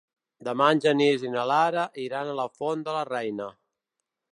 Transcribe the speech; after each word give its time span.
Demà 0.47 0.69
en 0.75 0.81
Genís 0.85 1.27
i 1.27 1.31
na 1.35 1.45
Lara 1.53 1.85
iran 2.07 2.33
a 2.33 2.37
la 2.43 2.49
Font 2.59 2.87
de 2.89 3.01
la 3.01 3.09
Reina. 3.15 3.55